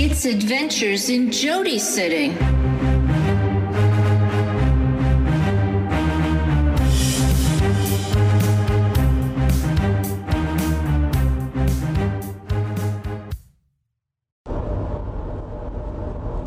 [0.00, 2.30] It's Adventures in Jody Sitting.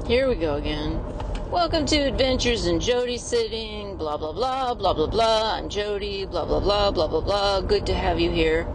[0.08, 1.04] Here we go again.
[1.52, 5.56] Welcome to Adventures in Jody Sitting, blah blah blah, blah blah blah.
[5.58, 7.60] I'm Jody, blah blah blah, blah blah blah.
[7.60, 8.66] Good to have you here.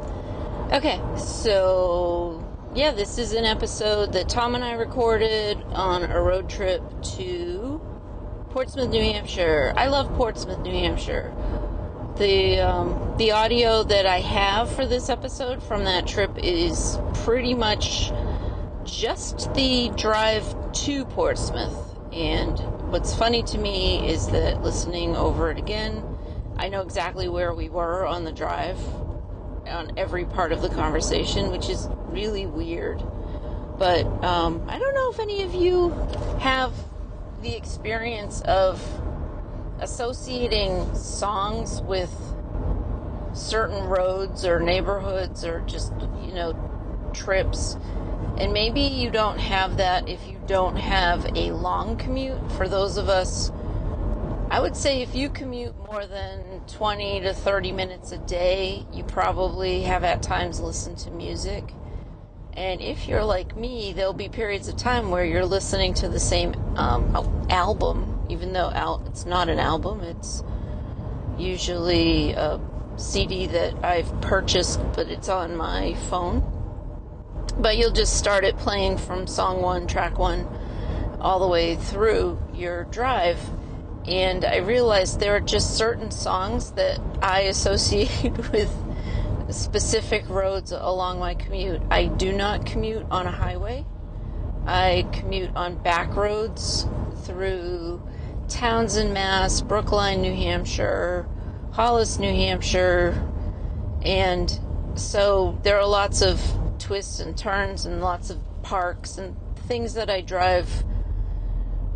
[0.70, 2.45] Okay, so
[2.76, 6.82] yeah, this is an episode that Tom and I recorded on a road trip
[7.16, 7.80] to
[8.50, 9.72] Portsmouth, New Hampshire.
[9.78, 11.34] I love Portsmouth, New Hampshire.
[12.18, 17.54] The um, the audio that I have for this episode from that trip is pretty
[17.54, 18.12] much
[18.84, 20.44] just the drive
[20.84, 21.96] to Portsmouth.
[22.12, 22.58] And
[22.92, 26.04] what's funny to me is that listening over it again,
[26.58, 28.78] I know exactly where we were on the drive
[29.68, 33.02] on every part of the conversation, which is really weird.
[33.78, 35.90] But um, I don't know if any of you
[36.40, 36.72] have
[37.42, 38.82] the experience of
[39.80, 42.12] associating songs with
[43.34, 45.92] certain roads or neighborhoods or just,
[46.24, 46.54] you know,
[47.12, 47.76] trips.
[48.38, 52.52] And maybe you don't have that if you don't have a long commute.
[52.52, 53.50] For those of us,
[54.56, 59.04] I would say if you commute more than 20 to 30 minutes a day, you
[59.04, 61.62] probably have at times listened to music.
[62.54, 66.18] And if you're like me, there'll be periods of time where you're listening to the
[66.18, 67.14] same um,
[67.50, 70.42] album, even though al- it's not an album, it's
[71.36, 72.58] usually a
[72.96, 76.42] CD that I've purchased, but it's on my phone.
[77.58, 80.48] But you'll just start it playing from song one, track one,
[81.20, 83.38] all the way through your drive.
[84.06, 88.72] And I realized there are just certain songs that I associate with
[89.50, 91.82] specific roads along my commute.
[91.90, 93.84] I do not commute on a highway.
[94.66, 96.86] I commute on back roads
[97.24, 98.02] through
[98.48, 101.28] Townsend, Mass, Brookline, New Hampshire,
[101.72, 103.24] Hollis, New Hampshire,
[104.02, 104.58] and
[104.94, 106.40] so there are lots of
[106.78, 109.36] twists and turns and lots of parks and
[109.68, 110.84] things that I drive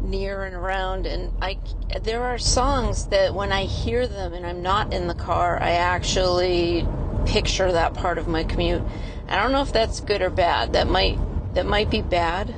[0.01, 1.59] near and around and I
[2.03, 5.73] there are songs that when I hear them and I'm not in the car I
[5.73, 6.87] actually
[7.27, 8.83] picture that part of my commute.
[9.29, 10.73] I don't know if that's good or bad.
[10.73, 11.19] That might
[11.55, 12.55] that might be bad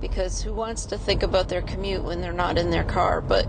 [0.00, 3.46] because who wants to think about their commute when they're not in their car, but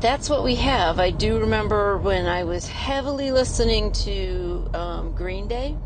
[0.00, 0.98] that's what we have.
[0.98, 5.76] I do remember when I was heavily listening to um, Green Day.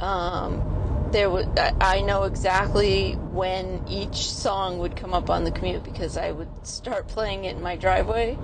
[0.00, 0.73] Um,
[1.14, 1.46] there was,
[1.80, 6.66] I know exactly when each song would come up on the commute because I would
[6.66, 8.36] start playing it in my driveway,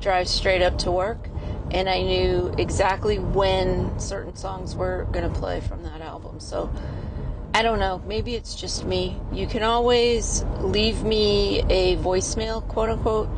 [0.00, 1.28] drive straight up to work,
[1.72, 6.38] and I knew exactly when certain songs were going to play from that album.
[6.38, 6.72] So
[7.54, 8.00] I don't know.
[8.06, 9.20] Maybe it's just me.
[9.32, 13.30] You can always leave me a voicemail, quote unquote,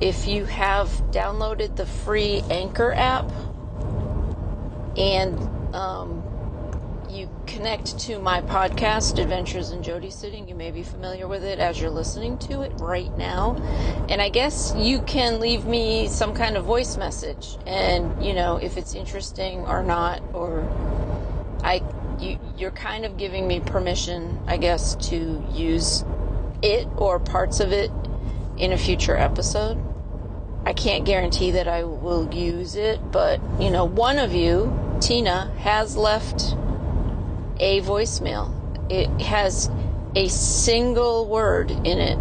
[0.00, 3.30] if you have downloaded the free Anchor app
[4.96, 5.38] and
[5.74, 6.31] um,
[7.12, 10.48] you connect to my podcast, Adventures in Jody Sitting.
[10.48, 13.56] You may be familiar with it as you're listening to it right now.
[14.08, 17.58] And I guess you can leave me some kind of voice message.
[17.66, 20.62] And, you know, if it's interesting or not, or
[21.62, 21.82] I,
[22.18, 26.04] you, you're kind of giving me permission, I guess, to use
[26.62, 27.90] it or parts of it
[28.56, 29.78] in a future episode.
[30.64, 35.52] I can't guarantee that I will use it, but, you know, one of you, Tina,
[35.58, 36.56] has left
[37.62, 38.52] a voicemail.
[38.90, 39.70] It has
[40.14, 42.18] a single word in it,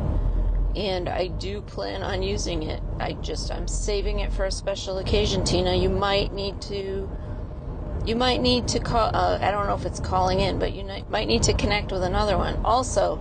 [0.78, 2.82] and I do plan on using it.
[3.00, 5.76] I just I'm saving it for a special occasion, Tina.
[5.76, 7.10] You might need to.
[8.06, 9.14] You might need to call.
[9.14, 12.04] Uh, I don't know if it's calling in, but you might need to connect with
[12.04, 12.56] another one.
[12.64, 13.20] Also,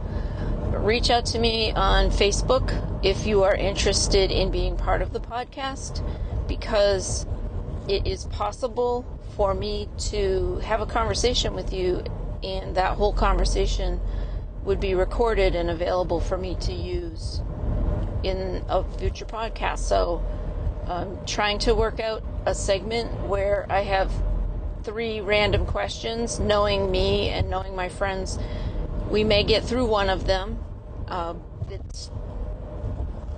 [0.77, 5.21] reach out to me on Facebook if you are interested in being part of the
[5.21, 6.03] podcast,
[6.47, 7.27] because
[7.89, 9.05] it is possible
[9.41, 12.05] for me to have a conversation with you,
[12.43, 13.99] and that whole conversation
[14.65, 17.41] would be recorded and available for me to use
[18.23, 19.79] in a future podcast.
[19.79, 20.23] So
[20.87, 24.13] I'm trying to work out a segment where I have
[24.83, 28.39] three random questions, knowing me and knowing my friends.
[29.09, 30.59] We may get through one of them.
[31.09, 31.33] Uh,
[31.71, 32.11] it's,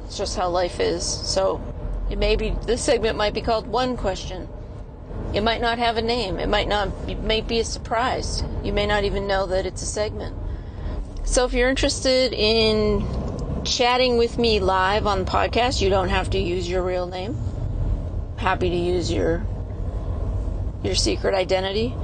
[0.06, 1.04] it's just how life is.
[1.04, 1.62] So
[2.10, 4.48] it may be this segment might be called one question
[5.34, 6.38] it might not have a name.
[6.38, 6.90] It might not.
[7.08, 8.42] It may be a surprise.
[8.62, 10.36] You may not even know that it's a segment.
[11.24, 13.06] So if you're interested in
[13.64, 17.36] chatting with me live on the podcast, you don't have to use your real name.
[18.36, 19.46] Happy to use your
[20.82, 21.94] your secret identity.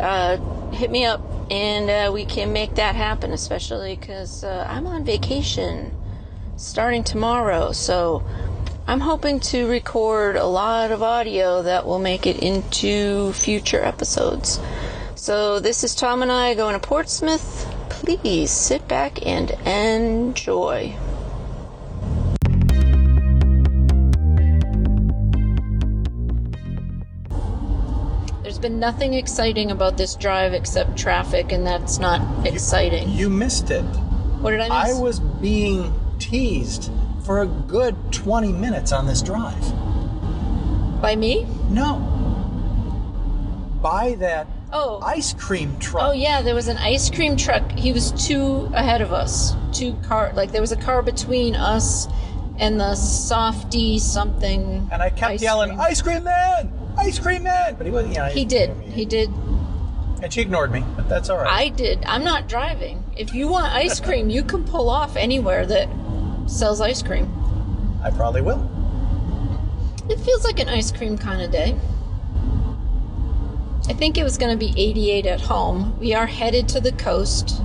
[0.00, 0.36] Uh,
[0.72, 5.04] hit me up and uh, we can make that happen, especially because uh, I'm on
[5.04, 5.94] vacation
[6.56, 7.72] starting tomorrow.
[7.72, 8.24] So
[8.88, 14.58] I'm hoping to record a lot of audio that will make it into future episodes.
[15.14, 17.66] So this is Tom and I going to Portsmouth.
[17.90, 20.96] Please sit back and enjoy.
[28.42, 33.10] There's been nothing exciting about this drive except traffic, and that's not exciting.
[33.10, 33.82] You missed it.
[33.82, 34.96] What did I miss?
[34.96, 36.90] I was being teased
[37.28, 39.60] for a good 20 minutes on this drive.
[41.02, 41.46] By me?
[41.68, 41.96] No.
[43.82, 44.98] By that Oh.
[45.04, 46.04] ice cream truck.
[46.08, 47.70] Oh yeah, there was an ice cream truck.
[47.72, 49.54] He was two ahead of us.
[49.72, 52.08] Two car like there was a car between us
[52.58, 54.88] and the softy something.
[54.90, 55.80] And I kept ice yelling, cream.
[55.82, 56.72] "Ice cream man!
[56.96, 58.70] Ice cream man!" But he was, you know, He did.
[58.94, 59.28] He did.
[60.22, 61.46] And she ignored me, but that's all right.
[61.46, 62.02] I did.
[62.06, 63.04] I'm not driving.
[63.18, 65.88] If you want ice cream, you can pull off anywhere that
[66.48, 67.30] sells ice cream.
[68.02, 68.68] I probably will.
[70.08, 71.76] It feels like an ice cream kind of day.
[73.88, 75.98] I think it was going to be 88 at home.
[75.98, 77.62] We are headed to the coast.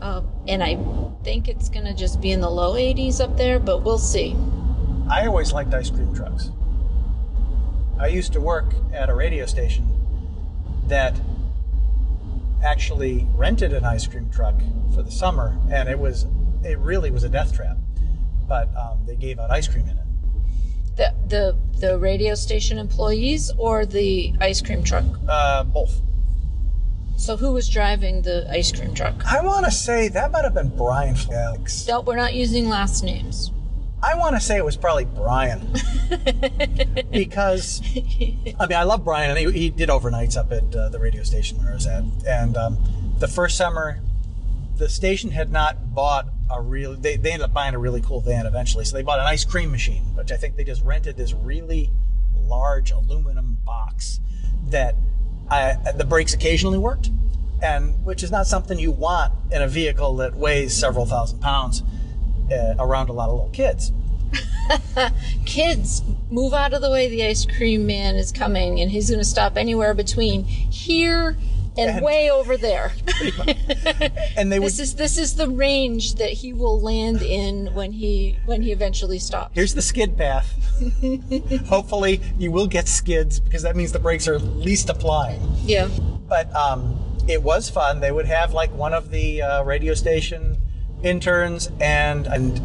[0.00, 0.78] Uh, and I
[1.24, 4.36] think it's going to just be in the low 80s up there, but we'll see.
[5.10, 6.50] I always liked ice cream trucks.
[7.98, 9.86] I used to work at a radio station
[10.88, 11.20] that
[12.62, 14.60] actually rented an ice cream truck
[14.94, 16.26] for the summer, and it was
[16.64, 17.76] it really was a death trap.
[18.48, 20.06] But um, they gave out ice cream in it.
[20.96, 25.04] The, the, the radio station employees or the ice cream truck?
[25.28, 26.00] Uh, both.
[27.16, 29.24] So who was driving the ice cream truck?
[29.24, 31.86] I want to say that might have been Brian Flex.
[31.86, 33.52] Nope, we're not using last names.
[34.02, 35.60] I want to say it was probably Brian
[37.12, 37.80] because
[38.58, 41.22] I mean I love Brian and he, he did overnights up at uh, the radio
[41.22, 42.78] station where I was at, and um,
[43.20, 44.00] the first summer
[44.78, 48.20] the station had not bought a real they, they ended up buying a really cool
[48.20, 51.16] van eventually so they bought an ice cream machine which I think they just rented
[51.16, 51.90] this really
[52.34, 54.20] large aluminum box
[54.68, 54.94] that
[55.50, 57.10] I, the brakes occasionally worked
[57.62, 61.82] and which is not something you want in a vehicle that weighs several thousand pounds
[62.50, 63.92] uh, around a lot of little kids.
[65.44, 67.08] Kids, move out of the way.
[67.08, 71.36] The ice cream man is coming, and he's going to stop anywhere between here
[71.78, 72.92] and, And- way over there.
[74.36, 77.92] And they would this is this is the range that he will land in when
[77.92, 79.50] he when he eventually stops.
[79.54, 80.48] here's the skid path.
[81.68, 85.40] Hopefully you will get skids because that means the brakes are least applying.
[85.64, 85.88] yeah.
[86.28, 86.98] But um,
[87.28, 88.00] it was fun.
[88.00, 90.56] They would have like one of the uh, radio station
[91.02, 92.60] interns, and and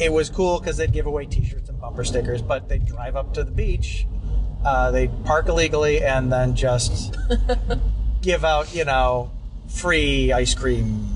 [0.00, 2.42] it was cool because they'd give away T-shirts and bumper stickers.
[2.42, 4.06] But they'd drive up to the beach,
[4.64, 7.16] uh, they'd park illegally, and then just
[8.24, 9.30] give out you know
[9.68, 11.08] free ice cream.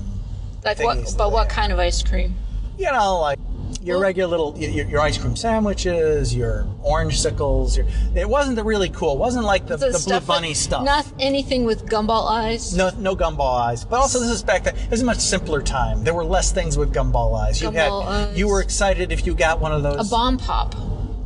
[0.63, 0.97] Like what?
[1.03, 2.35] But that what kind of ice cream?
[2.77, 3.37] you know, like
[3.81, 7.75] your Well- regular little your, your ice cream sandwiches, your orange sickles.
[7.77, 7.85] Your,
[8.15, 9.13] it wasn't the really cool.
[9.13, 10.83] It wasn't like the, the, blue stuff bunny with- stuff.
[10.83, 12.75] Not anything with gumball eyes.
[12.75, 13.83] no, no gumball eyes.
[13.83, 14.75] But also, this is back then.
[14.75, 16.03] It was a much simpler time.
[16.03, 17.61] There were less things with gumball eyes.
[17.61, 18.37] You Gumball had, eyes.
[18.37, 20.07] you were excited if you got one of those.
[20.07, 20.75] A bomb pop.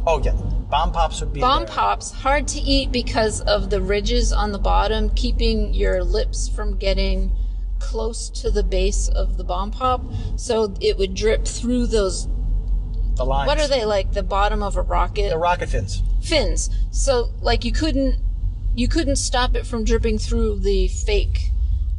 [0.06, 0.34] Oh yeah,
[0.70, 1.74] bomb pops would be Bomb there.
[1.74, 6.78] pops hard to eat because of the ridges on the bottom, keeping your lips from
[6.78, 7.32] getting
[7.80, 10.02] close to the base of the bomb pop.
[10.38, 12.28] So it would drip through those.
[13.16, 13.48] The lines.
[13.48, 14.14] What are they like?
[14.14, 16.02] The bottom of a rocket The rocket fins.
[16.22, 16.70] fins.
[16.92, 18.16] So like you couldn't
[18.76, 21.52] you couldn't stop it from dripping through the fake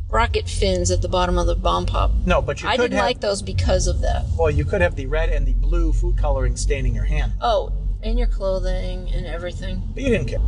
[0.09, 2.11] rocket fins at the bottom of the bomb pop.
[2.27, 3.05] No, but you I could didn't have.
[3.07, 4.25] like those because of that.
[4.37, 7.73] well, you could have the red and the blue food coloring staining your hand, Oh,
[8.05, 9.83] and your clothing and everything.
[9.95, 10.41] but you didn't care.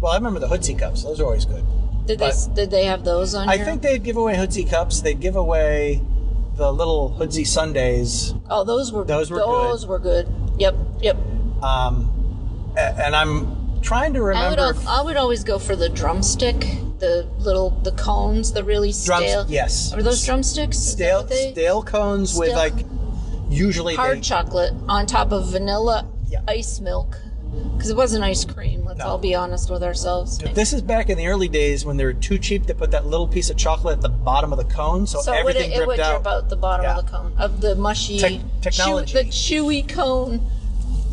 [0.00, 1.02] Well, I remember the Hoodsie cups.
[1.02, 1.64] Those are always good.
[2.06, 3.64] Did they did they have those on I here?
[3.64, 5.00] think they'd give away Hoodsie cups.
[5.02, 6.00] They'd give away
[6.56, 8.34] the little Hoodsie Sundays.
[8.50, 9.88] Oh, those were Those were those good.
[9.88, 10.28] were good.
[10.58, 11.16] Yep, yep.
[11.62, 12.10] Um,
[12.76, 14.60] and I'm trying to I would remember.
[14.60, 16.60] al- if- I would always go for the drumstick,
[16.98, 19.46] the little the cones, the really Drums- stale.
[19.48, 19.92] yes.
[19.92, 20.78] Are those drumsticks?
[20.78, 22.74] Stale, they- stale cones with like
[23.48, 26.40] usually hard they, chocolate on top of vanilla Yeah.
[26.48, 27.18] ice milk.
[27.76, 28.82] Because it wasn't ice cream.
[28.86, 29.06] Let's No.
[29.08, 30.38] all be honest with ourselves.
[30.38, 33.06] This is back in the early days when they were too cheap to put that
[33.06, 35.72] little piece of chocolate at the bottom of the cone, so, So it would, everything
[35.72, 36.22] it would dripped out.
[36.22, 36.96] drip out the bottom Yeah.
[36.98, 39.12] of the cone of the mushy Tech- technology.
[39.12, 40.40] chew- the chewy cone.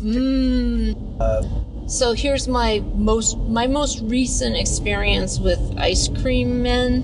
[0.02, 0.96] Mmm.
[1.20, 1.42] Uh,
[1.86, 7.02] So here's my most my most recent experience with ice cream men,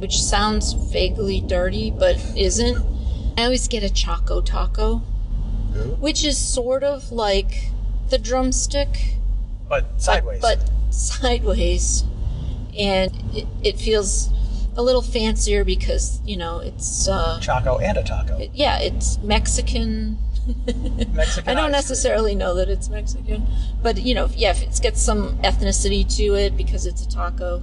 [0.00, 2.76] which sounds vaguely dirty but isn't.
[3.38, 5.02] I always get a choco taco,
[6.00, 7.70] which is sort of like
[8.10, 9.16] the drumstick,
[9.68, 10.40] but sideways.
[10.40, 12.04] but sideways.
[12.78, 14.30] and it, it feels
[14.76, 18.38] a little fancier because you know it's uh, Choco and a taco.
[18.54, 20.18] yeah, it's Mexican.
[21.12, 21.72] Mexican I don't ice cream.
[21.72, 23.46] necessarily know that it's Mexican,
[23.82, 27.62] but you know, yeah, if it's got some ethnicity to it because it's a taco.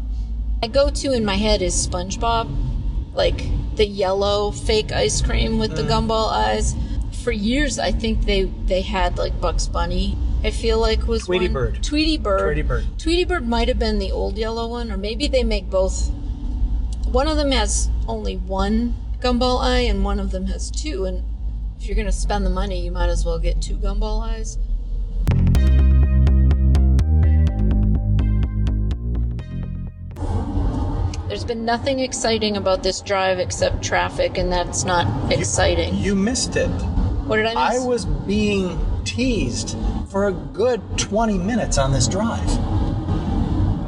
[0.62, 2.50] My go-to in my head is SpongeBob,
[3.14, 3.42] like
[3.76, 5.76] the yellow fake ice cream with Mm.
[5.76, 6.74] the gumball eyes.
[7.24, 10.18] For years, I think they they had like Bugs Bunny.
[10.44, 11.54] I feel like was Tweety one.
[11.54, 11.82] Bird.
[11.82, 12.42] Tweety Bird.
[12.42, 12.86] Tweety Bird.
[13.00, 16.12] Tweety Bird might have been the old yellow one, or maybe they make both.
[17.08, 21.06] One of them has only one gumball eye, and one of them has two.
[21.06, 21.24] And
[21.80, 24.58] if you're going to spend the money, you might as well get two gumball eyes.
[31.30, 35.96] There's been nothing exciting about this drive except traffic, and that's not exciting.
[35.96, 36.70] You missed it.
[37.28, 37.84] What did I miss?
[37.84, 39.78] I was being teased
[40.10, 42.46] for a good 20 minutes on this drive.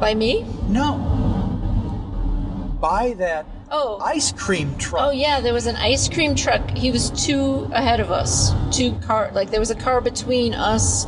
[0.00, 0.44] By me?
[0.68, 0.98] No.
[2.80, 3.98] By that Oh.
[4.04, 5.02] ice cream truck.
[5.06, 6.70] Oh yeah, there was an ice cream truck.
[6.70, 8.52] He was two ahead of us.
[8.70, 11.06] Two car like there was a car between us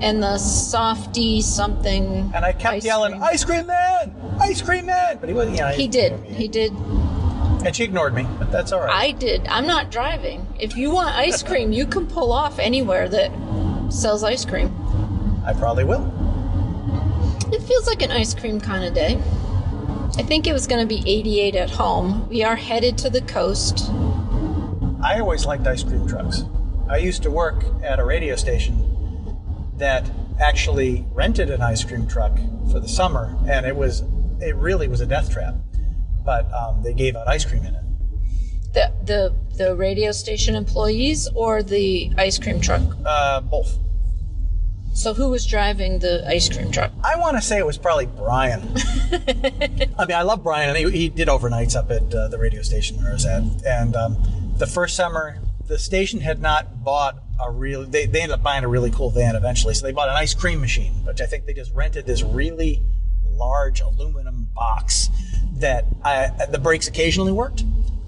[0.00, 2.32] and the softy something.
[2.34, 3.22] And I kept ice yelling, cream.
[3.22, 4.14] "Ice cream man!
[4.40, 5.58] Ice cream man!" But he wasn't.
[5.58, 6.18] know, He did.
[6.24, 6.72] He did.
[7.64, 8.26] And she ignored me.
[8.38, 8.90] But that's all right.
[8.90, 9.46] I did.
[9.48, 10.46] I'm not driving.
[10.58, 13.30] If you want ice cream, you can pull off anywhere that
[13.90, 14.74] sells ice cream.
[15.44, 16.06] I probably will.
[17.52, 19.20] It feels like an ice cream kind of day.
[20.18, 22.28] I think it was going to be 88 at home.
[22.28, 23.90] We are headed to the coast.
[25.02, 26.44] I always liked ice cream trucks.
[26.88, 28.76] I used to work at a radio station
[29.78, 32.36] that actually rented an ice cream truck
[32.70, 34.02] for the summer, and it was
[34.40, 35.54] it really was a death trap.
[36.24, 37.84] But um, they gave out ice cream in it.
[38.72, 42.82] The the the radio station employees or the ice cream truck.
[43.04, 43.78] Uh, both.
[44.92, 46.92] So who was driving the ice cream truck?
[47.04, 48.60] I want to say it was probably Brian.
[49.98, 52.62] I mean, I love Brian, and he, he did overnights up at uh, the radio
[52.62, 53.42] station where I was at.
[53.64, 54.16] And um,
[54.56, 57.86] the first summer, the station had not bought a really.
[57.86, 60.34] They, they ended up buying a really cool van eventually, so they bought an ice
[60.34, 62.82] cream machine, which I think they just rented this really
[63.24, 65.08] large aluminum box
[65.60, 67.64] that I, the brakes occasionally worked,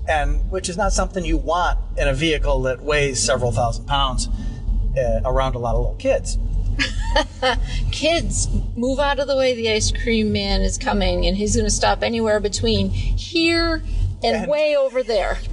[0.09, 4.29] and which is not something you want in a vehicle that weighs several thousand pounds
[4.97, 6.39] uh, around a lot of little kids.
[7.93, 9.55] Kids, move out of the way.
[9.55, 13.83] The ice cream man is coming, and he's going to stop anywhere between here
[14.25, 15.39] and, And- way over there.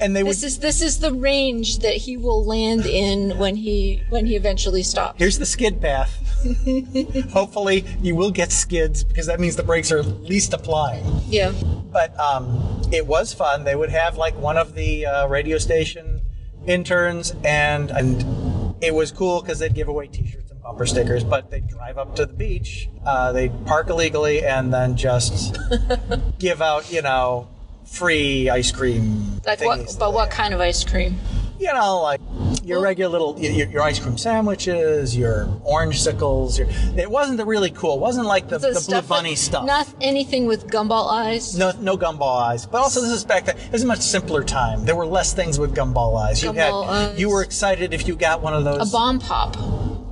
[0.00, 3.56] And they would this is this is the range that he will land in when
[3.56, 5.18] he when he eventually stops.
[5.18, 6.29] Here's the skid path.
[7.32, 11.04] Hopefully, you will get skids because that means the brakes are least applying.
[11.26, 11.52] Yeah.
[11.92, 13.64] But um, it was fun.
[13.64, 16.22] They would have like one of the uh, radio station
[16.66, 21.24] interns, and and it was cool because they'd give away T-shirts and bumper stickers.
[21.24, 25.58] But they'd drive up to the beach, uh, they'd park illegally, and then just
[26.38, 27.48] give out, you know,
[27.84, 29.40] free ice cream.
[29.44, 29.96] Like what?
[29.98, 31.18] But what kind of ice cream?
[31.60, 32.20] you know, like
[32.62, 36.58] your regular little your, your ice cream sandwiches, your orange sickles.
[36.58, 37.94] Your, it wasn't the really cool.
[37.94, 39.64] It wasn't like the, the, blue stuff bunny stuff.
[39.64, 41.56] Not anything with gumball eyes.
[41.56, 42.66] no, no gumball eyes.
[42.66, 43.56] But also, this is back then.
[43.56, 44.84] It was a much simpler time.
[44.84, 46.42] There were less things with gumball eyes.
[46.42, 47.20] You Gumball had, eyes.
[47.20, 48.88] you were excited if you got one of those.
[48.88, 49.56] A bomb pop.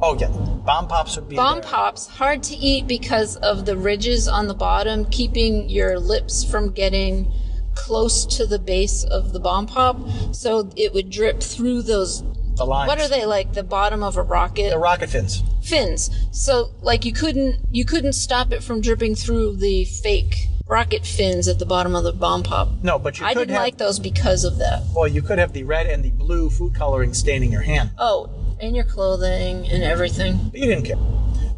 [0.00, 1.68] Oh yeah, bomb pops would be Bomb there.
[1.68, 6.70] pops hard to eat because of the ridges on the bottom, keeping your lips from
[6.70, 7.32] getting
[7.74, 9.98] close to the base of the bomb pop.
[10.32, 12.22] So it would drip through those.
[12.58, 12.88] The lines.
[12.88, 13.52] What are they like?
[13.54, 15.42] The bottom of a rocket The rocket fins.
[15.62, 16.10] fins.
[16.32, 21.48] So like you couldn't you couldn't stop it from dripping through the fake rocket fins
[21.48, 22.68] at the bottom of the bomb pop.
[22.82, 23.62] No, but you I didn't have.
[23.62, 24.82] like those because of that.
[24.94, 28.28] well, you could have the red and the blue food coloring staining your hand, Oh,
[28.60, 30.38] and your clothing and everything.
[30.50, 30.98] but you didn't care.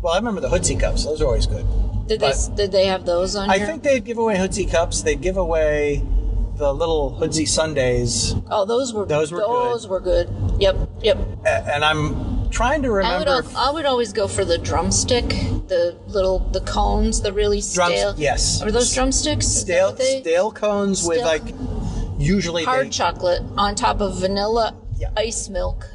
[0.03, 1.05] Well, I remember the hoodsie cups.
[1.05, 1.67] Those are always good.
[2.07, 3.67] Did they did they have those on I here?
[3.67, 5.03] think they'd give away hoodsie cups.
[5.03, 6.03] They'd give away
[6.61, 9.49] the little hoodsie Sundays, Oh, those were Those were good.
[9.73, 10.29] those were good.
[10.59, 11.19] Yep, yep.
[11.47, 13.31] A- and I'm trying to I would remember.
[13.31, 15.29] al- if- I would always go for the drumstick,
[15.69, 18.15] the little the cones, the really Drums- stale.
[18.19, 18.61] yes.
[18.63, 19.47] Are those drumsticks?
[19.49, 21.43] Stale, they- stale cones with like
[22.19, 25.09] usually hard they, chocolate on top of vanilla Yeah.
[25.17, 25.89] ice milk.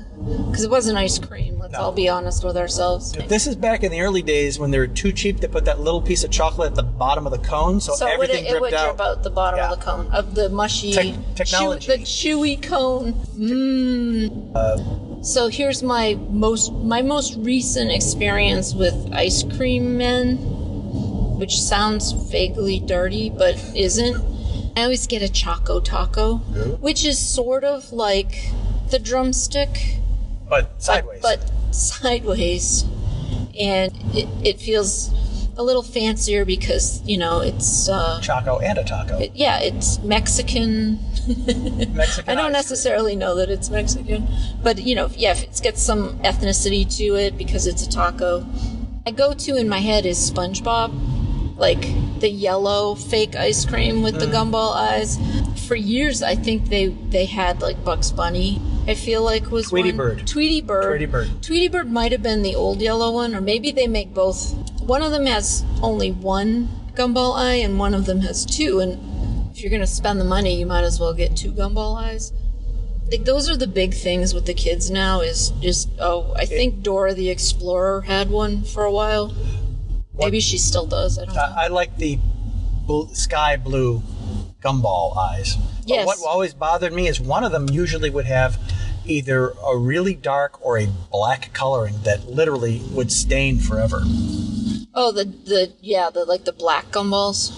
[0.49, 1.54] Because it wasn't ice cream.
[1.75, 3.11] Let's all be honest with ourselves.
[3.27, 5.79] This is back in the early days when they were too cheap to put that
[5.81, 8.45] little piece of chocolate at the bottom of the cone, so, So it would, everything
[8.55, 8.95] it would dripped out.
[8.97, 9.71] drip out the bottom Yeah.
[9.71, 11.85] of the cone of the mushy Tech- technology.
[11.85, 13.13] chew- the chewy cone.
[13.37, 14.51] Mmm.
[14.55, 20.37] Uh, so here's my most my most recent experience with ice cream men,
[21.37, 24.15] which sounds vaguely dirty but isn't.
[24.77, 26.35] I always get a choco taco,
[26.79, 28.51] which is sort of like
[28.91, 29.97] the drumstick,
[30.49, 31.21] but sideways.
[31.21, 31.39] but
[31.71, 32.83] sideways,
[33.59, 35.13] and it, it feels
[35.57, 39.17] a little fancier because you know it's uh, Choco and a taco.
[39.19, 40.99] it- yeah, it's Mexican.
[41.93, 42.29] Mexican.
[42.29, 44.27] I don't necessarily know that it's Mexican,
[44.61, 48.45] but you know, yeah, if it's got some ethnicity to it because it's a taco.
[49.07, 51.81] I go to in my head is SpongeBob, like
[52.19, 54.19] the yellow fake ice cream with Mm.
[54.19, 55.17] the gumball eyes.
[55.67, 58.59] For years, I think they they had like Bugs Bunny.
[58.87, 59.97] I feel like was Tweety one.
[59.97, 60.27] Bird.
[60.27, 60.83] Tweety Bird.
[60.89, 61.27] Tweety Bird.
[61.41, 64.53] Tweety Bird might have been the old yellow one, or maybe they make both.
[64.81, 68.79] One of them has only one gumball eye, and one of them has two.
[68.79, 71.97] And if you're going to spend the money, you might as well get two gumball
[71.99, 72.31] eyes.
[73.11, 75.21] Like those are the big things with the kids now.
[75.21, 79.33] Is just oh, I think Dora the Explorer had one for a while.
[80.17, 81.19] Maybe she still does.
[81.19, 81.41] I don't know.
[81.41, 82.17] I, I like the
[82.87, 84.01] bl- sky blue
[84.59, 85.55] gumball eyes.
[85.55, 86.07] But Yes.
[86.07, 88.57] what always bothered me is one of them usually would have
[89.07, 94.01] either a really dark or a black coloring that literally would stain forever.
[94.93, 97.51] oh, the the yeah, the like the black gumballs.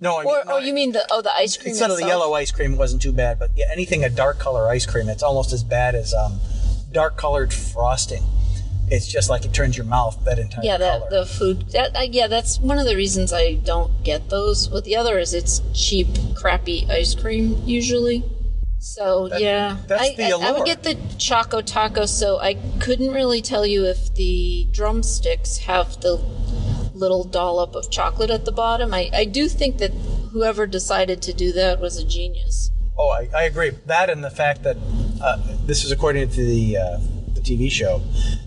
[0.00, 1.96] No, I mean, Or no, oh, you mean the oh the ice cream instead of
[1.96, 5.08] the yellow ice cream wasn't too bad, but yeah, anything a dark color ice cream,
[5.08, 6.38] it's almost as bad as um,
[6.92, 8.22] dark colored frosting.
[8.90, 11.10] It's just like it turns your mouth that entire yeah that color.
[11.10, 14.84] the food that uh, yeah that's one of the reasons i don't get those but
[14.84, 18.24] the other is it's cheap crappy ice cream usually
[18.78, 19.76] so yeah.
[19.86, 23.66] that's I, the I, I would get the choco taco so i couldn't really tell
[23.66, 26.16] you if the drumsticks have the
[26.98, 28.92] little dollop of chocolate at the bottom.
[28.92, 29.92] I, I do think that
[30.32, 32.70] whoever decided to do that was a genius.
[32.98, 33.70] Oh, I, I agree.
[33.86, 34.76] That and the fact that
[35.22, 36.98] uh, this is according to the uh,
[37.34, 38.02] the TV show,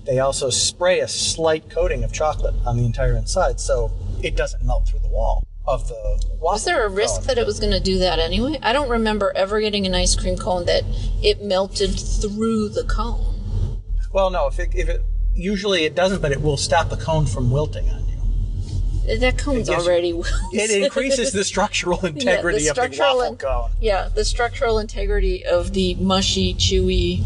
[0.05, 4.63] they also spray a slight coating of chocolate on the entire inside, so it doesn't
[4.63, 6.39] melt through the wall of the waffle.
[6.41, 7.27] was there a risk cone.
[7.27, 10.15] that it was going to do that anyway i don't remember ever getting an ice
[10.15, 10.83] cream cone that
[11.21, 13.79] it melted through the cone
[14.11, 14.47] Well, no.
[14.47, 15.01] If it, if it
[15.33, 19.17] usually it doesn't, but it will stop the cone from wilting on you.
[19.19, 20.09] That cone's already
[20.51, 23.71] It increases the structural integrity of the structural waffle in- cone.
[23.79, 27.23] Yeah, the structural integrity of the mushy, chewy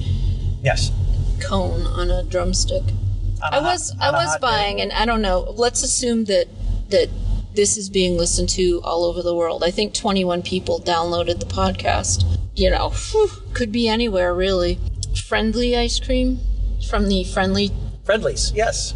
[0.62, 0.92] Yes.
[1.42, 2.84] cone on a drumstick.
[3.44, 4.48] On a I hot- was I was hot day.
[4.48, 5.40] buying, and I don't know.
[5.58, 6.46] Let's assume that
[6.90, 7.10] that
[7.56, 9.64] this is being listened to all over the world.
[9.64, 12.26] I think 21 people downloaded the podcast.
[12.56, 14.80] You know, whew, could be anywhere really.
[15.28, 16.40] Friendly ice cream
[16.90, 17.72] from the friendly.
[18.04, 18.52] Friendlies.
[18.54, 18.94] Yes.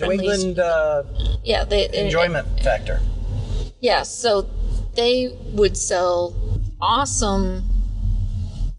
[0.00, 1.02] New England uh,
[1.44, 3.00] Yeah, they enjoyment factor.
[3.80, 4.48] Yeah, so
[4.94, 6.34] they would sell
[6.80, 7.64] awesome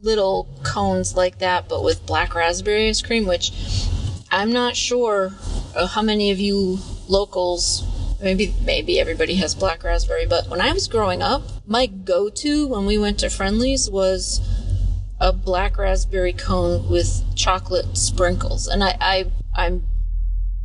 [0.01, 3.51] little cones like that, but with black raspberry ice cream, which
[4.31, 5.31] I'm not sure
[5.89, 7.83] how many of you locals.
[8.21, 12.85] Maybe maybe everybody has black raspberry, but when I was growing up, my go-to when
[12.85, 14.39] we went to Friendlies was
[15.19, 19.87] a black raspberry cone with chocolate sprinkles, and I, I I'm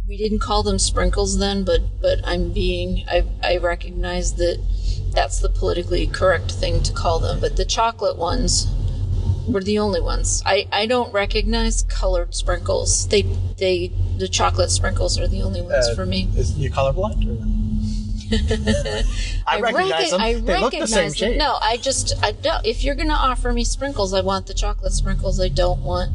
[0.06, 4.62] we didn't call them sprinkles then, but but I'm being I I recognize that
[5.12, 7.40] that's the politically correct thing to call them.
[7.40, 8.66] But the chocolate ones
[9.48, 10.42] were the only ones.
[10.44, 13.08] I I don't recognize colored sprinkles.
[13.08, 16.28] They they the chocolate sprinkles are the only ones Uh, for me.
[16.36, 17.26] Is you colorblind?
[17.26, 17.46] Or?
[19.46, 20.20] I, recognize recog- them.
[20.20, 21.38] I they look the same shape.
[21.38, 22.66] No, I just I don't.
[22.66, 25.40] If you're gonna offer me sprinkles, I want the chocolate sprinkles.
[25.40, 26.12] I don't want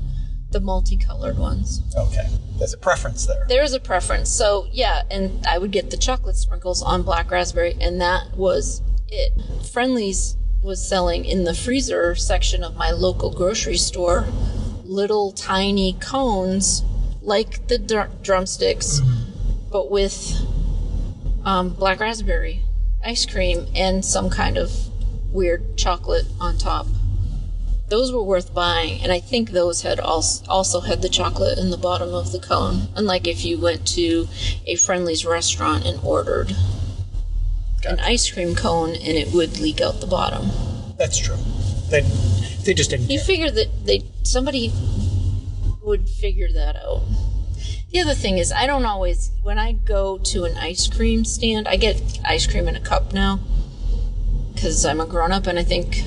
[0.51, 1.81] the multicolored ones.
[1.95, 2.27] Okay.
[2.57, 3.45] There's a preference there.
[3.47, 4.29] There is a preference.
[4.29, 8.81] So yeah, and I would get the chocolate sprinkles on black raspberry, and that was
[9.07, 9.31] it.
[9.71, 14.27] Friendlies was selling in the freezer section of my local grocery store
[14.83, 16.83] little tiny cones
[17.21, 18.99] like the dr- drumsticks,
[19.71, 20.33] but with
[21.45, 22.61] um, black raspberry
[23.03, 24.71] ice cream and some kind of
[25.31, 26.85] weird chocolate on top.
[27.87, 31.71] Those were worth buying, and I think those had also also had the chocolate in
[31.71, 32.87] the bottom of the cone.
[32.95, 34.27] Unlike if you went to
[34.65, 36.55] a Friendly's restaurant and ordered
[37.85, 40.49] an ice cream cone, and it would leak out the bottom.
[40.97, 41.37] That's true.
[41.89, 42.01] They
[42.63, 43.09] they just didn't.
[43.09, 43.25] You care.
[43.25, 44.71] figure that they somebody
[45.83, 47.01] would figure that out.
[47.91, 51.67] The other thing is, I don't always when I go to an ice cream stand,
[51.67, 53.39] I get ice cream in a cup now
[54.53, 56.03] because I'm a grown up, and I think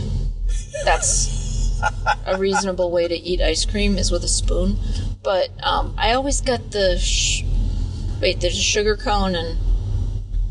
[0.84, 1.80] that's
[2.24, 4.78] a reasonable way to eat ice cream is with a spoon.
[5.22, 7.42] But um, I always got the sh-
[8.20, 8.40] wait.
[8.40, 9.58] There's a sugar cone and.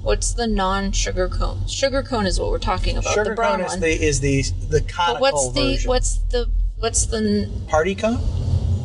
[0.04, 1.66] What's the non-sugar cone?
[1.68, 3.14] Sugar cone is what we're talking about.
[3.14, 3.80] Sugar the brown cone is one.
[3.80, 5.88] the is the the conical But what's the version.
[5.90, 8.20] what's the what's the party cone?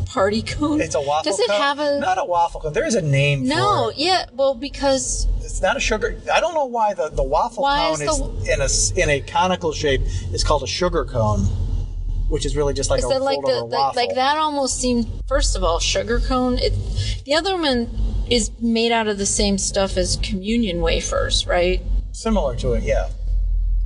[0.06, 0.80] party cone?
[0.80, 1.32] It's a waffle cone.
[1.32, 1.60] Does it cone.
[1.60, 2.72] have a not a waffle cone?
[2.72, 3.54] There is a name no?
[3.56, 3.96] for it.
[3.98, 4.04] No.
[4.04, 6.16] Yeah, well, because It's not a sugar.
[6.32, 9.10] I don't know why the, the waffle Why cone is is, the- in a in
[9.10, 10.02] a conical shape.
[10.32, 11.46] It's called a sugar cone,
[12.28, 13.64] which is really just like is a that like the,
[13.96, 16.58] like that almost seemed first of all sugar cone.
[16.58, 16.72] It
[17.24, 17.88] the other one
[18.30, 21.80] is made out of the same stuff as communion wafers, right?
[22.12, 23.08] Similar to it, yeah.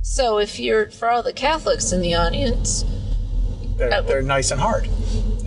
[0.01, 2.83] So if you're for all the Catholics in the audience,
[3.77, 4.87] They're, they're nice and hard.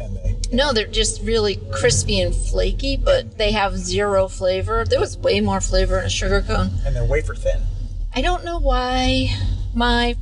[0.01, 4.85] And they, no, they're just really crispy and flaky, but they have zero flavor.
[4.89, 6.71] There was way more flavor in a sugar cone.
[6.87, 7.61] and they're wafer thin.
[8.15, 9.29] I don't know why
[9.75, 10.17] my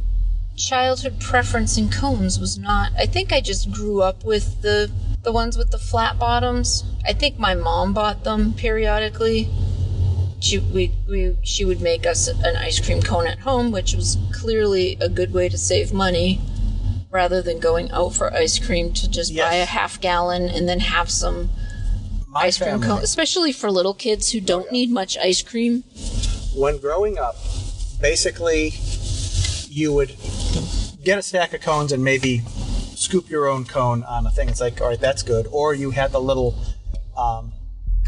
[0.56, 2.92] childhood preference in cones was not.
[2.98, 4.90] I think I just grew up with the
[5.22, 6.84] the ones with the flat bottoms.
[7.06, 9.48] I think my mom bought them periodically.
[10.40, 14.18] She we, we she would make us an ice cream cone at home, which was
[14.32, 16.40] clearly a good way to save money
[17.10, 19.48] rather than going out for ice cream to just Yes.
[19.48, 21.48] buy a half gallon and then have some
[22.28, 25.40] My ice cream family, cone, especially for little kids who don't oh, need much ice
[25.40, 25.84] cream.
[26.54, 27.36] when growing up,
[28.00, 28.74] basically,
[29.70, 30.10] you would
[31.04, 32.42] get a stack of cones and maybe
[32.96, 34.48] scoop your own cone on a thing.
[34.48, 35.46] It's like, all right, that's good.
[35.50, 36.54] Or you had the little
[37.16, 37.52] um,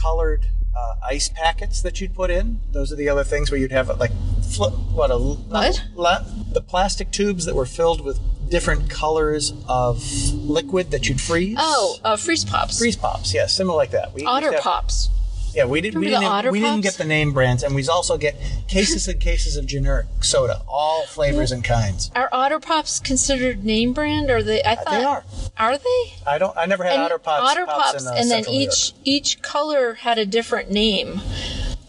[0.01, 2.61] colored uh, ice packets that you'd put in.
[2.73, 4.13] Those are the other things where you'd have like,
[4.55, 5.85] fl- what a What?
[5.95, 8.19] La- the plastic tubes that were filled with
[8.51, 11.57] different colors of liquid that you'd freeze.
[11.59, 12.79] Oh, uh, freeze pops.
[12.79, 14.13] Freeze pops, yeah, similar like that.
[14.15, 15.11] We Otter pops.
[15.57, 16.01] Yeah, we didn't.
[16.01, 16.51] We didn't.
[16.53, 18.37] We didn't get the name brands, and we also get
[18.69, 22.11] cases and cases of generic soda, all flavors and kinds.
[22.15, 24.63] Are Otter Pops considered name brand, or they?
[24.63, 25.25] I thought they are.
[25.57, 26.13] Are they?
[26.27, 26.55] I don't.
[26.59, 27.51] I never had And Otter Pops.
[27.51, 31.23] Otter Pops, in, uh, and then Central each each color had a different name.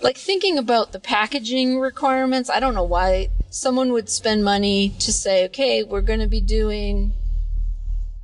[0.01, 5.11] Like thinking about the packaging requirements, I don't know why someone would spend money to
[5.11, 7.11] say, okay, we're going to be doing.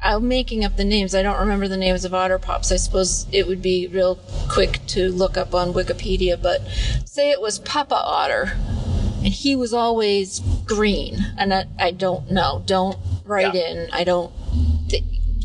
[0.03, 1.15] I'm making up the names.
[1.15, 2.71] I don't remember the names of Otter Pops.
[2.71, 6.61] I suppose it would be real quick to look up on Wikipedia, but
[7.05, 8.51] say it was Papa Otter,
[9.23, 12.63] and he was always green, and I, I don't know.
[12.65, 13.61] Don't write Yeah.
[13.61, 13.89] in.
[13.93, 14.33] I don't
[14.89, 15.03] th-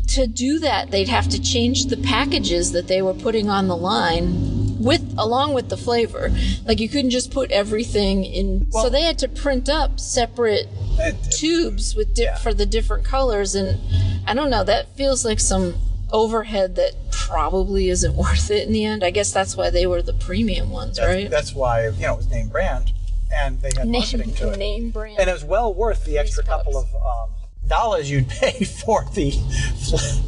[0.09, 3.77] to do that they'd have to change the packages that they were putting on the
[3.77, 6.31] line with along with the flavor.
[6.65, 8.71] Like you couldn't just put everything in.
[8.71, 10.67] So they had to print up separate
[10.99, 12.35] It- tubes with di- Yeah.
[12.37, 13.79] for the different colors and
[14.27, 15.75] i don't know that feels like some
[16.11, 19.03] overhead that probably isn't worth it in the end.
[19.03, 21.29] I guess that's why they were the premium ones that's, right?
[21.29, 22.91] that's why you know it was named brand,
[23.33, 25.19] and they had marketing name, to it, name brand.
[25.19, 27.29] And it was well worth the extra Freeze couple of um,
[27.67, 29.31] dollars you'd pay for the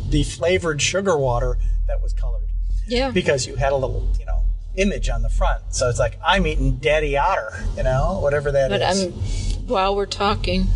[0.09, 2.47] the flavored sugar water that was colored.
[2.87, 3.11] Yeah.
[3.11, 4.30] Because you had a little you know
[4.75, 5.61] image on the front.
[5.69, 8.79] So it's like I'm eating Daddy Otter, you know, whatever that is.
[8.79, 9.11] But I'm
[9.67, 10.67] while we're talking.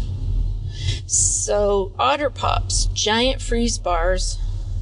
[1.07, 4.37] So Otter Pops, giant freeze bars.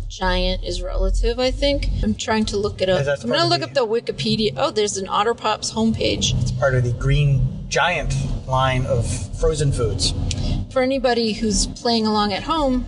[0.09, 1.89] Giant is relative, I think.
[2.03, 2.99] I'm trying to look it up.
[3.23, 4.53] I'm gonna look the- up the Wikipedia.
[4.55, 6.39] Oh, there's an Otter Pops homepage.
[6.39, 8.13] It's part of the Green Giant
[8.47, 9.07] line of
[9.39, 10.13] frozen foods.
[10.69, 12.85] For anybody who's playing along at home,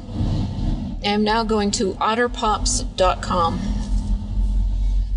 [1.03, 3.59] I am now going to otterpops.com.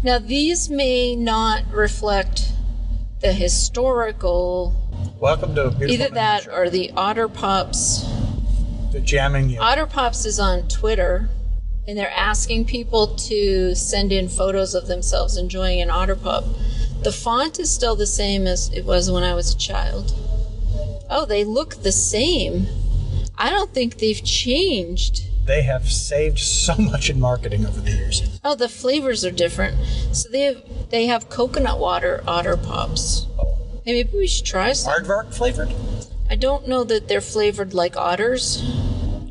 [0.03, 2.53] Now, these may not reflect
[3.21, 4.75] the historical,
[5.19, 6.53] Welcome to beautiful either that Hampshire.
[6.53, 8.05] or the Otter Pops
[8.93, 9.61] the jamming you.
[9.61, 11.29] Otter Pops is on Twitter,
[11.87, 16.45] and they're asking people to send in photos of themselves enjoying an Otter Pop.
[17.03, 20.15] The font is still the same as it was when I was a child.
[21.11, 22.67] Oh, they look the same.
[23.37, 25.25] I don't think they've changed.
[25.49, 28.39] They have saved so much in marketing over the years.
[28.45, 29.77] Oh, the flavors are different.
[30.13, 33.27] So they have they have coconut water Otter Pops.
[33.85, 34.93] Hey, maybe we should try some.
[34.93, 35.73] Aardvark flavored?
[36.31, 38.63] I don't know that they're flavored like otters.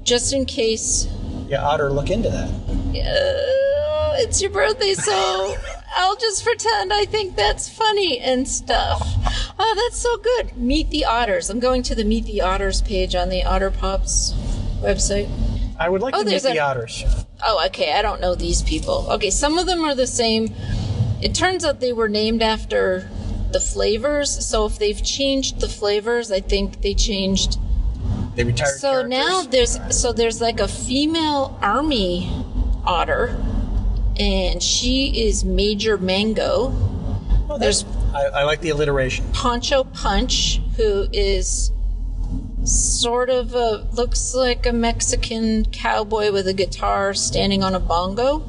[0.04, 1.08] Just in case
[1.48, 2.50] Yeah, Otter, look into that.
[2.50, 5.56] uh, it's your birthday, so
[5.98, 9.02] I'll just pretend I think that's funny and stuff.
[9.60, 10.58] Oh, that's so good.
[10.58, 11.50] Meet the Otters.
[11.52, 14.34] I'm going to the Meet the Otters page on the Otter Pops
[14.82, 15.30] website.
[15.80, 17.04] I would like Oh, to meet the a- otters.
[17.46, 17.94] Oh, okay.
[17.94, 19.08] I don't know these people.
[19.12, 20.54] Okay, some of them are the same.
[21.22, 23.10] It turns out they were named after
[23.52, 24.46] the flavors.
[24.46, 27.58] So if they've changed the flavors, I think they changed
[28.36, 32.30] They retired so now there's so there's like a female army
[32.86, 33.36] otter,
[34.20, 36.72] and she is Major Mango.
[37.50, 39.26] Oh, there's- I, I like the alliteration.
[39.34, 41.72] Poncho Punch, who is
[42.68, 48.40] sort of a looks like a Mexican cowboy with a guitar standing on a bongo.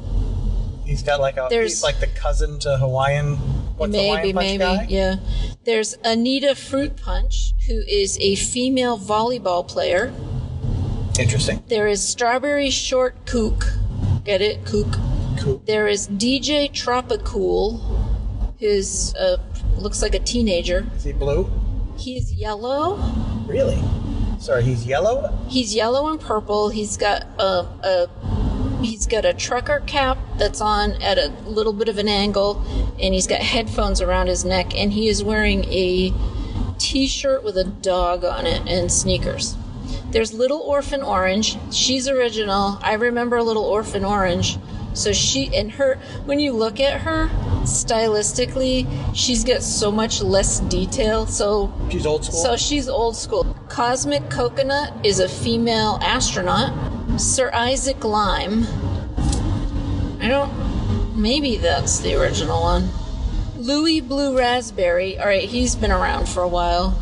[0.85, 3.35] He's got like a There's- he's like the cousin to Hawaiian.
[3.77, 4.85] What's maybe, Hawaiian maybe, guy?
[4.89, 5.15] yeah.
[5.63, 10.11] There's Anita Fruit Punch, who is a female volleyball player.
[11.17, 11.63] Interesting.
[11.67, 13.67] There is Strawberry Short Kook.
[14.25, 14.65] Get it?
[14.65, 14.87] Kook.
[15.39, 15.61] Cool.
[15.65, 17.79] There is DJ Tropicool,
[18.59, 19.37] who's uh,
[19.77, 20.85] looks like a teenager.
[20.97, 21.49] Is he blue?
[21.97, 22.97] He's yellow.
[23.47, 23.81] Really?
[24.39, 25.37] Sorry, he's yellow.
[25.49, 26.69] He's yellow and purple.
[26.69, 28.09] He's got a, a
[28.81, 32.63] he's got a trucker cap that's on at a little bit of an angle,
[33.01, 36.13] and he's got headphones around his neck, and he is wearing a
[36.77, 39.57] t-shirt with a dog on it and sneakers.
[40.11, 41.57] There's Little Orphan Orange.
[41.71, 42.79] She's original.
[42.81, 44.57] I remember Little Orphan Orange.
[44.93, 47.29] So she and her when you look at her
[47.63, 51.25] stylistically, she's got so much less detail.
[51.25, 52.39] So She's old school.
[52.43, 53.55] so she's old school.
[53.69, 56.73] Cosmic Coconut is a female astronaut.
[57.19, 58.65] Sir Isaac Lime.
[60.21, 61.15] I don't.
[61.15, 62.89] Maybe that's the original one.
[63.57, 65.19] Louis Blue Raspberry.
[65.19, 66.97] All right, he's been around for a while.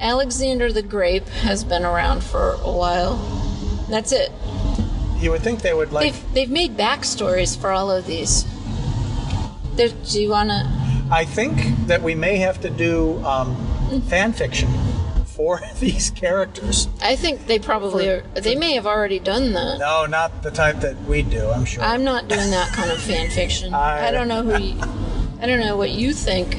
[0.00, 3.16] Alexander the Grape has been around for a while.
[3.88, 4.30] That's it.
[5.24, 6.12] You would think they would like.
[6.12, 8.44] They've they've made backstories for all of these.
[9.74, 10.70] There, do you wanna?
[11.10, 13.56] I think that we may have to do um,
[14.08, 14.68] fan fiction
[15.24, 16.88] for these characters.
[17.02, 18.20] I think they probably are.
[18.34, 19.78] They may have already done that.
[19.78, 21.48] No, not the type that we do.
[21.50, 21.82] I'm sure.
[21.82, 23.72] I'm not doing that kind of fan fiction.
[23.74, 24.62] I- I don't know who.
[24.62, 24.80] You,
[25.40, 26.56] I don't know what you think.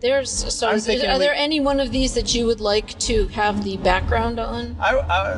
[0.00, 0.70] There's so.
[0.70, 3.76] Is, are we- there any one of these that you would like to have the
[3.78, 4.76] background on?
[4.80, 5.34] I, I,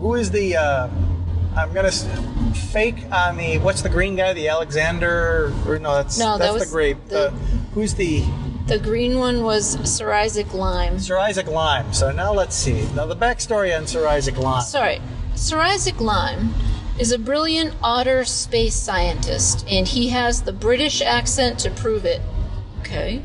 [0.00, 0.56] who is the?
[0.56, 0.88] Uh,
[1.56, 3.58] I'm gonna fake on the.
[3.58, 4.32] What's the green guy?
[4.34, 5.52] The Alexander?
[5.66, 6.98] Or no, that's No, that that's was the grape.
[7.08, 7.30] the- The,
[7.74, 8.22] who's the
[8.66, 11.00] The green one was Sir Isaac Lime.
[11.00, 11.92] Sir Isaac Lime?
[11.92, 12.86] So now let's see.
[12.94, 14.62] Now the backstory on Sir Isaac Lime.
[14.62, 15.00] Sorry,
[15.34, 16.54] Sir Isaac Lime
[17.00, 22.20] is a brilliant otter space scientist, and he has the British accent to prove it.
[22.80, 23.22] Okay.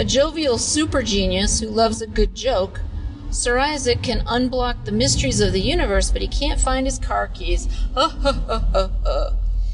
[0.00, 2.80] A jovial super genius who loves a good joke,
[3.30, 7.28] Sir Isaac can unblock the mysteries of the universe, but he can't find his car
[7.28, 7.68] keys.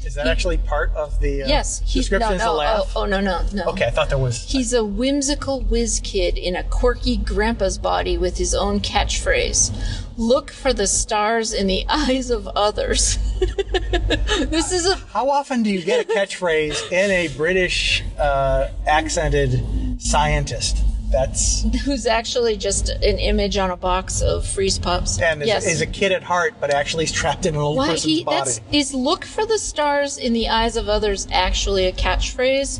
[0.07, 2.37] Is that actually part of the uh, yes, he, description?
[2.37, 2.93] no, no, a laugh.
[2.95, 3.65] Oh, oh, no, no, no.
[3.65, 4.49] Okay, I thought there was.
[4.49, 9.69] He's a whimsical whiz kid in a quirky grandpa's body with his own catchphrase.
[10.15, 13.17] Look for the stars in the eyes of others.
[14.47, 20.01] this is a How often do you get a catchphrase in a British uh, accented
[20.01, 20.86] scientist?
[21.09, 25.19] That's who's actually just an image on a box of freeze pops.
[25.21, 25.65] and is, yes.
[25.65, 28.23] is a kid at heart, but actually is trapped in an old Why person's he
[28.23, 28.51] body.
[28.71, 32.79] is look for the stars in the eyes of others actually a catchphrase?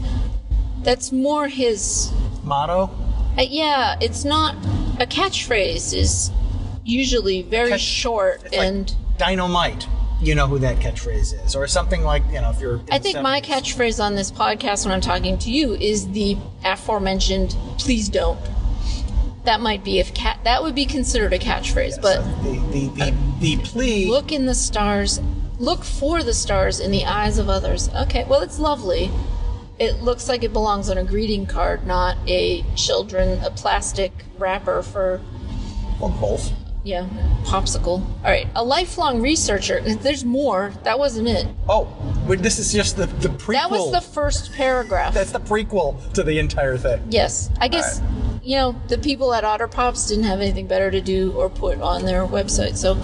[0.84, 2.12] That's more his
[2.44, 2.90] Motto.
[3.38, 4.56] uh, yeah, it's not
[5.00, 6.32] a catchphrase is
[6.86, 9.88] usually very Catch- short It's like and dynamite.
[10.20, 12.82] You know who that catchphrase is, or something like you know if you're.
[12.92, 17.56] I think my catchphrase on this podcast when I'm talking to you is the aforementioned
[17.78, 18.40] "please don't."
[19.44, 23.16] That might be if cat that would be considered a catchphrase, but the the the,
[23.40, 24.08] the plea.
[24.08, 25.20] look in the stars,
[25.60, 27.90] look for the stars in the eyes of others.
[27.90, 29.12] Okay, well it's lovely.
[29.78, 34.82] It looks like it belongs on a greeting card, not a children a plastic wrapper
[34.82, 35.22] for
[36.02, 36.52] or both.
[36.88, 37.06] Yeah
[37.48, 38.02] popsicle.
[38.02, 39.82] All right, a lifelong researcher.
[40.02, 40.74] There's more.
[40.84, 41.48] That wasn't it.
[41.68, 41.88] Oh,
[42.28, 43.54] but this is just the the prequel.
[43.54, 45.14] That was the first paragraph.
[45.14, 47.02] That's the prequel to the entire thing.
[47.10, 48.02] Yes, I guess
[48.44, 51.82] you know the people at Otter Pops didn't have anything better to do or put
[51.82, 52.78] on their website.
[52.78, 53.02] So,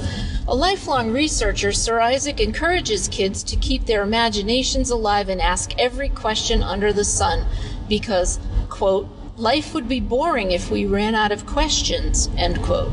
[0.47, 6.09] a lifelong researcher, Sir Isaac encourages kids to keep their imaginations alive and ask every
[6.09, 7.45] question under the sun,
[7.87, 12.91] because quote life would be boring if we ran out of questions end quote.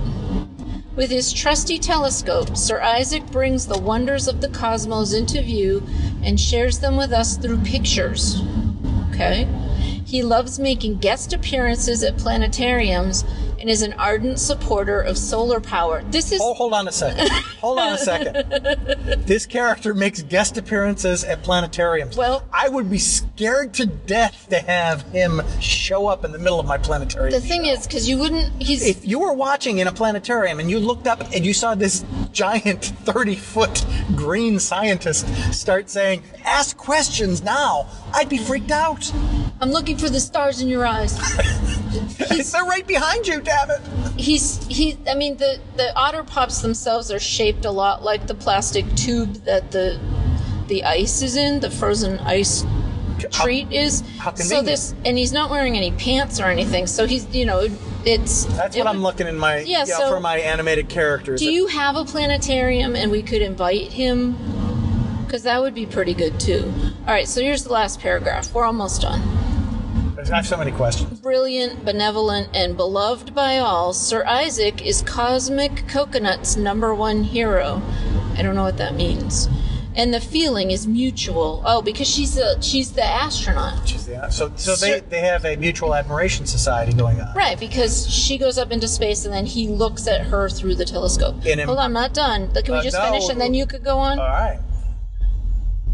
[1.01, 5.83] With his trusty telescope, Sir Isaac brings the wonders of the cosmos into view
[6.23, 8.43] and shares them with us through pictures.
[9.09, 9.49] Okay?
[10.05, 13.25] He loves making guest appearances at planetariums
[13.61, 16.03] and is an ardent supporter of solar power.
[16.11, 17.29] This is Oh, hold on a second.
[17.61, 18.47] Hold on a second.
[19.27, 22.17] This character makes guest appearances at planetariums.
[22.17, 26.59] Well- I would be scared to death to have him show up in the middle
[26.59, 27.31] of my planetarium.
[27.33, 27.73] the thing show.
[27.73, 28.51] is because you wouldn't.
[28.61, 31.75] He's if you were watching in a planetarium and you looked up and you saw
[31.75, 33.85] this giant 30 foot
[34.17, 39.13] green scientist start saying, Ask questions now, I'd be freaked out.
[39.61, 41.19] I'm looking for the stars in your eyes.
[42.31, 43.81] He's They're right behind you, damn it.
[44.17, 44.97] he's he.
[45.09, 49.35] I mean the the otter pops themselves are shaped a lot like the plastic tube
[49.45, 49.99] that the
[50.69, 52.65] the ice is in, the frozen ice
[53.33, 54.03] treat is.
[54.19, 56.87] how so this and he's not wearing any pants or anything.
[56.87, 57.69] So he's you know
[58.05, 61.41] it's That's it what I'm looking in my, Yeah, know, so- for my animated characters.
[61.41, 64.37] Do you have a planetarium and we could invite him?
[65.27, 66.73] Because that would be pretty good too.
[67.07, 68.53] All right, so here's the last paragraph.
[68.55, 69.21] We're almost done.
[70.31, 71.21] I have so many questions.
[71.21, 77.81] Brilliant, benevolent, and beloved by all, Sir Isaac is Cosmic Coconut's number one hero.
[78.37, 79.49] I don't know what that means.
[79.97, 81.63] and the feeling is mutual.
[81.67, 83.89] Oh, because she's the she's the astronaut.
[83.89, 87.35] She's the- So, so they, they have a mutual admiration society going on.
[87.35, 90.85] Right, because she goes up into space and then he looks at her through the
[90.85, 91.43] telescope.
[91.45, 92.53] Hold on, I'm not done.
[92.55, 93.03] Can we Uh, just no.
[93.11, 94.19] finish and then you could go on?
[94.21, 94.61] All right.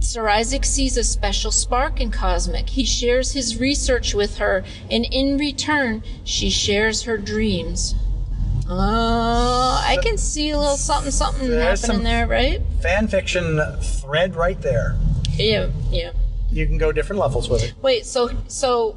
[0.01, 2.69] Sir Isaac sees a special spark in Cosmic.
[2.71, 7.95] He shares his research with her, and in return, she shares her dreams.
[8.69, 12.61] Oh, I can see a little something, something There's happening some- there, right?
[12.83, 14.97] Fan fiction thread right there.
[15.35, 16.13] Yeah, yeah.
[16.51, 17.75] You can go different levels with it.
[17.83, 18.97] Wait, so so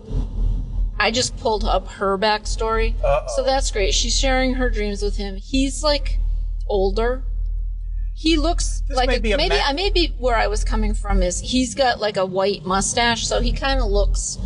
[1.00, 2.94] I just pulled up her backstory.
[3.04, 3.26] Uh-oh.
[3.36, 3.94] So that's great.
[3.94, 5.36] She's sharing her dreams with him.
[5.38, 6.20] He's like
[6.68, 7.24] older.
[8.20, 11.24] He looks This like a, a maybe ma- I maybe where I was coming from
[11.24, 14.38] is he's got like a white mustache, so he kind of looks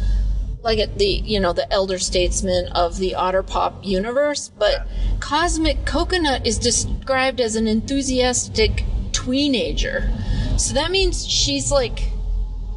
[0.62, 4.52] like at the you know the elder statesman of the otter pop universe.
[4.60, 4.88] But
[5.20, 10.12] Cosmic Coconut is described as an enthusiastic teenager,
[10.60, 12.12] so that means she's like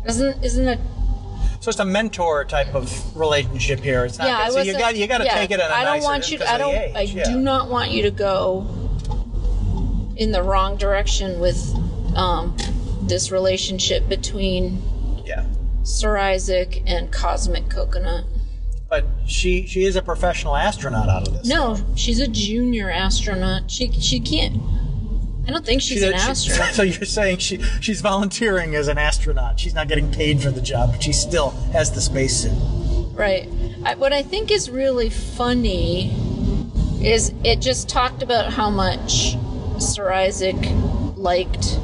[0.07, 0.81] doesn't isn't it
[1.61, 4.07] So it's a mentor type of relationship here.
[4.07, 4.29] It's not.
[4.29, 5.97] yeah, I so you got you got to yeah, take it on a I don't
[5.97, 6.39] nice want you.
[6.39, 6.97] because I don't.
[6.97, 7.25] I yeah.
[7.25, 8.86] do not want you to go
[10.17, 11.59] in the wrong direction with
[12.17, 12.57] um,
[13.03, 14.83] this relationship between
[15.25, 15.45] Yeah.
[15.83, 18.25] Sir Isaac and Cosmic Coconut.
[18.89, 21.47] But she she is a professional astronaut out of this.
[21.47, 23.71] No, she's a junior astronaut.
[23.71, 24.61] She she can't.
[25.47, 26.69] I don't think she's She- an she- astronaut.
[26.75, 29.59] So you're saying she she's volunteering as an astronaut.
[29.61, 32.53] She's not getting paid for the job, but she still has the spacesuit.
[33.13, 33.49] Right.
[33.85, 36.11] I, what I think is really funny
[37.03, 39.37] is it just talked about how much
[39.79, 40.57] Sir Isaac
[41.17, 41.79] liked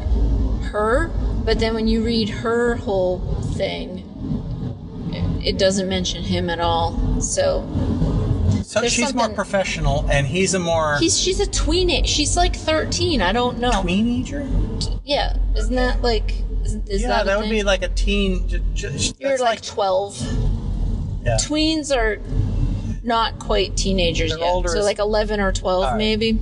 [0.70, 1.08] her,
[1.44, 3.20] but then when you read her whole
[3.56, 4.08] thing,
[5.44, 7.20] it, doesn't mention him at all.
[7.20, 7.66] So
[8.62, 12.04] So she's more professional, and he's a more he's she's a tween.
[12.04, 13.20] She's like thirteen.
[13.20, 13.82] I don't know.
[13.82, 14.48] teenager.
[15.04, 16.32] Yeah, isn't that like?
[16.64, 18.48] Is, is Yeah, that, that, would be like a teen.
[18.48, 20.16] j- j- You're that's like twelve.
[21.24, 21.36] yeah.
[21.40, 22.18] Tweens are
[23.02, 24.48] not quite teenagers They're yet.
[24.48, 25.96] older So like eleven or twelve, right.
[25.98, 26.38] maybe.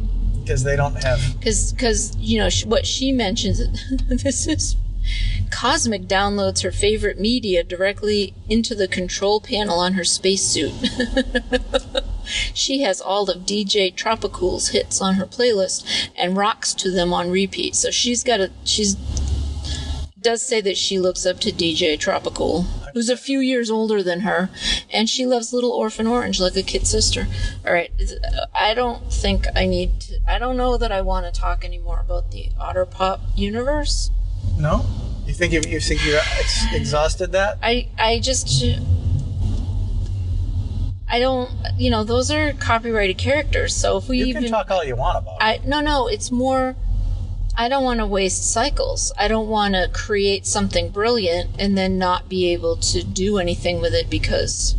[0.51, 1.21] Because they don't have.
[1.39, 3.61] because because you know sh- what she mentions
[4.09, 4.75] this is
[5.49, 10.73] cosmic downloads her favorite media directly into the control panel on her spacesuit
[12.53, 15.87] she has all of dj tropicool's hits on her playlist
[16.17, 18.97] and rocks to them on repeat so she's got a she's
[20.21, 24.21] does say that she looks up to DJ Tropical, who's a few years older than
[24.21, 24.51] her,
[24.93, 27.27] and she loves Little Orphan Orange like a kid sister.
[27.67, 30.19] All right, uh, I don't think I need to.
[30.29, 34.11] I don't know that I want to talk anymore about the Otter Pop universe.
[34.57, 34.85] No,
[35.27, 37.59] you think you, you think you ex- exhausted that?
[37.63, 38.65] I I just
[41.09, 41.51] I don't.
[41.77, 43.75] You know, those are copyrighted characters.
[43.75, 45.43] So if we You even can talk all you want about it.
[45.43, 46.77] I no no, it's more
[47.61, 49.13] I don't want to waste cycles.
[49.19, 53.83] I don't want to create something brilliant and then not be able to do anything
[53.83, 54.75] with it because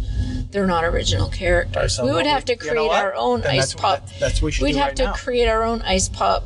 [0.49, 1.95] they're not original characters.
[1.95, 4.07] So we would have to you know create our own Then ice that's pop.
[4.07, 4.65] that- that's what we should do.
[4.65, 5.13] We'd do have right to now.
[5.13, 6.43] create our own ice pop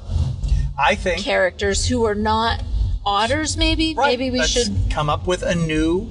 [0.78, 2.62] I think characters who are not
[3.06, 3.56] otters.
[3.56, 4.76] Maybe Right, maybe we let's should.
[4.91, 6.10] come up with a new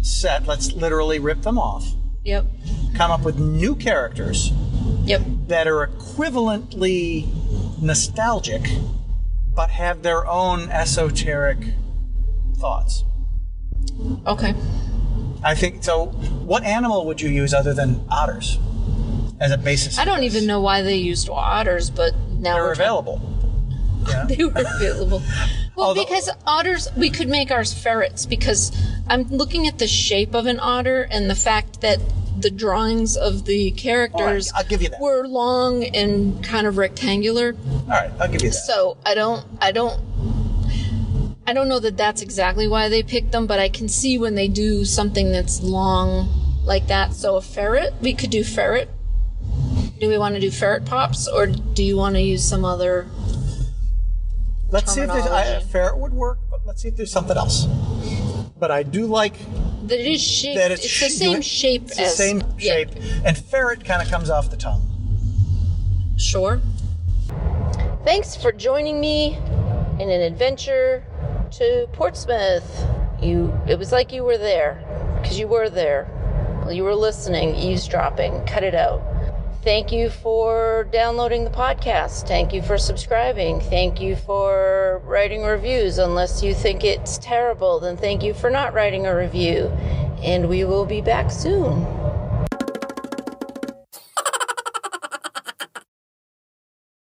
[0.00, 0.46] set.
[0.46, 1.84] Let's literally rip them off.
[2.24, 2.46] Yep.
[2.94, 4.52] Come up with new characters
[5.04, 5.20] Yep.
[5.48, 7.26] that are equivalently
[7.82, 8.62] nostalgic,
[9.54, 11.58] but have their own esoteric
[12.56, 13.04] thoughts.
[14.26, 14.54] Okay.
[15.42, 16.06] I think so.
[16.06, 18.58] What animal would you use other than otters
[19.40, 19.98] as a basis?
[19.98, 20.34] I don't this?
[20.34, 23.30] even know why they used otters, but now They're we're available.
[24.06, 24.26] Yeah.
[24.26, 25.22] they were available.
[25.76, 28.70] Well, Although- because otters, we could make ours ferrets because
[29.08, 31.98] I'm looking at the shape of an otter and the fact that
[32.38, 35.00] the drawings of the characters right, I'll give you that.
[35.00, 37.54] were long and kind of rectangular.
[37.54, 38.54] All right, I'll give you that.
[38.54, 40.00] So I don't, I don't,
[41.46, 44.34] I don't know that that's exactly why they picked them, but I can see when
[44.34, 46.28] they do something that's long
[46.64, 47.14] like that.
[47.14, 48.88] So a ferret, we could do ferret.
[50.00, 53.06] Do we want to do ferret pops, or do you want to use some other?
[54.74, 55.66] let's see if there's I, terminology.
[55.70, 57.66] ferret would work, but let's see if there's something else.
[58.64, 59.34] But I do like
[59.88, 60.56] That it is shaped.
[60.56, 62.88] that it's, it's, the sh- same you- shape It's the as same yeah, shape,
[63.22, 64.80] and ferret kind of comes off the tongue.
[66.16, 66.62] Sure.
[68.04, 69.36] Thanks for joining me
[70.00, 71.04] in an adventure
[71.58, 72.86] to Portsmouth.
[73.20, 74.82] You, it was like you were there,
[75.20, 76.08] because you were there.
[76.62, 78.46] Well, you were listening, eavesdropping.
[78.46, 79.02] Cut it out.
[79.64, 82.28] Thank you for downloading the podcast.
[82.28, 83.60] Thank you for subscribing.
[83.60, 85.96] Thank you for writing reviews.
[85.96, 89.68] Unless you think it's terrible, then thank you for not writing a review.
[90.22, 91.82] And we will be back soon.